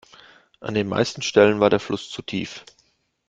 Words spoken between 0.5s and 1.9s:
An den meisten Stellen war der